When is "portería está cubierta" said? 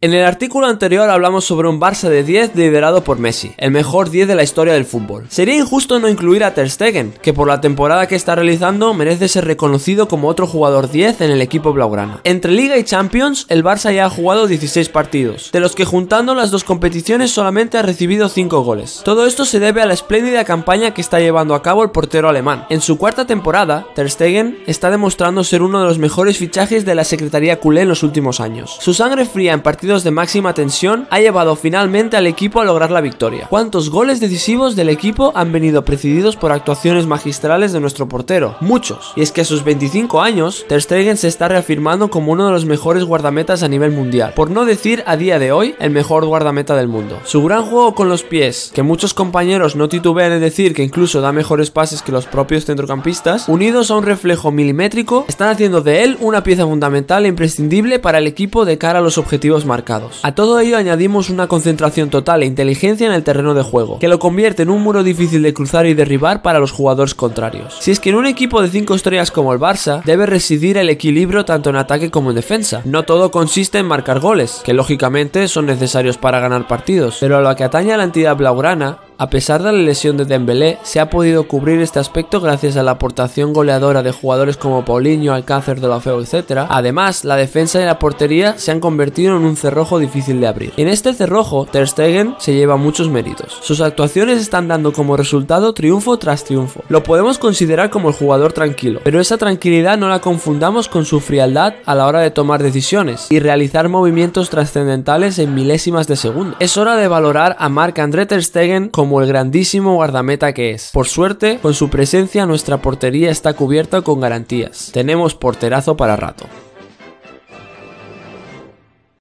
112.82-114.02